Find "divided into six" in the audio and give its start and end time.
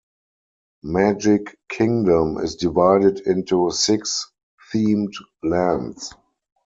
2.55-4.31